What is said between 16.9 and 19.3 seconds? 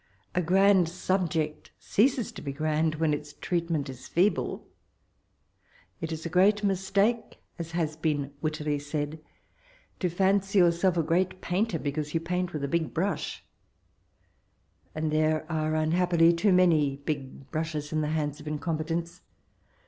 big brushes in the hand of incompetence.